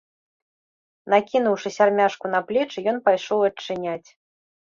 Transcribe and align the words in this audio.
Накінуўшы 1.13 1.67
сярмяжку 1.77 2.25
на 2.37 2.41
плечы, 2.49 2.79
ён 2.93 2.97
пайшоў 3.11 3.39
адчыняць. 3.51 4.09